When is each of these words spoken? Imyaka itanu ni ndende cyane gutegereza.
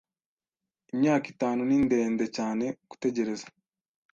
Imyaka 0.93 1.25
itanu 1.33 1.61
ni 1.63 1.77
ndende 1.85 2.25
cyane 2.37 2.65
gutegereza. 2.89 3.47